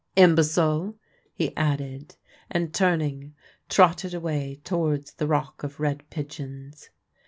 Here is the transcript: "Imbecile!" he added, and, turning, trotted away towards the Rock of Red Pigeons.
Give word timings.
"Imbecile!" 0.15 0.95
he 1.31 1.55
added, 1.55 2.15
and, 2.49 2.73
turning, 2.73 3.35
trotted 3.69 4.15
away 4.15 4.59
towards 4.63 5.13
the 5.13 5.27
Rock 5.27 5.61
of 5.61 5.79
Red 5.79 6.09
Pigeons. 6.09 6.89